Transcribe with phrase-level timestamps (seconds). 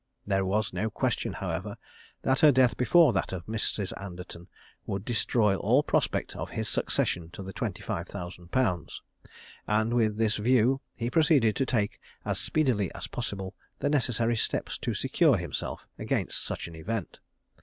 [0.25, 1.77] There was no question, however,
[2.23, 3.93] that her death before that of Mrs.
[4.01, 4.47] Anderton
[4.87, 8.89] would destroy all prospect of his succession to the 25,000_l_.,
[9.67, 14.79] and with this view he proceeded to take as speedily as possible the necessary steps
[14.79, 17.19] to secure himself against such an event.